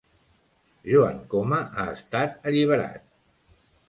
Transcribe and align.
Joan 0.91 1.19
Coma 1.33 1.59
ha 1.81 1.85
estat 1.97 2.49
alliberat 2.53 3.05